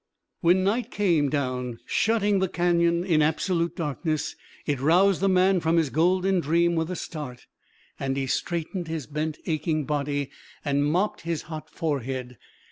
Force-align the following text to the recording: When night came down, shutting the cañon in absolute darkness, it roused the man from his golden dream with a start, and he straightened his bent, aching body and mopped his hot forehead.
When 0.39 0.63
night 0.63 0.89
came 0.89 1.29
down, 1.29 1.77
shutting 1.85 2.39
the 2.39 2.49
cañon 2.49 3.05
in 3.05 3.21
absolute 3.21 3.75
darkness, 3.75 4.35
it 4.65 4.79
roused 4.79 5.21
the 5.21 5.29
man 5.29 5.59
from 5.59 5.77
his 5.77 5.91
golden 5.91 6.39
dream 6.39 6.73
with 6.73 6.89
a 6.89 6.95
start, 6.95 7.45
and 7.99 8.17
he 8.17 8.25
straightened 8.25 8.87
his 8.87 9.05
bent, 9.05 9.37
aching 9.45 9.85
body 9.85 10.31
and 10.65 10.87
mopped 10.91 11.21
his 11.21 11.43
hot 11.43 11.69
forehead. 11.69 12.39